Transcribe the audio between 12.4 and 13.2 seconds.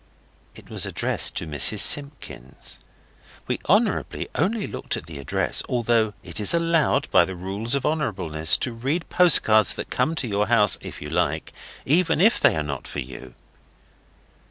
are not for